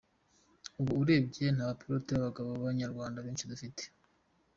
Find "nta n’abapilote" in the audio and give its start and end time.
1.51-2.09